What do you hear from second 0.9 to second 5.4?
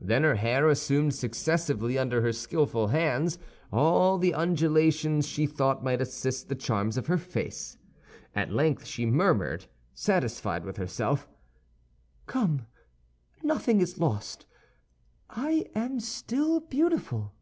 successively, under her skillful hands, all the undulations